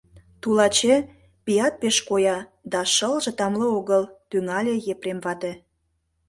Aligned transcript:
—Тулаче, 0.41 0.95
пият 1.45 1.73
пеш 1.81 1.97
коя, 2.09 2.37
да 2.71 2.79
шылже 2.93 3.31
тамле 3.37 3.67
огыл,— 3.79 4.03
тӱҥале 4.29 4.73
Епрем 4.93 5.19
вате. 5.25 5.51